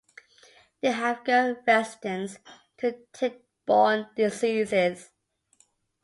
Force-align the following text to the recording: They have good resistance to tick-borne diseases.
They 0.81 0.93
have 0.93 1.23
good 1.23 1.59
resistance 1.67 2.39
to 2.79 2.97
tick-borne 3.13 4.07
diseases. 4.15 5.11